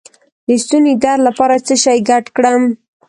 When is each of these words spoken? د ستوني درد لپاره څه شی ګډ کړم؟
د 0.47 0.49
ستوني 0.63 0.93
درد 1.03 1.21
لپاره 1.27 1.55
څه 1.67 1.73
شی 1.83 1.97
ګډ 2.09 2.25
کړم؟ 2.35 2.61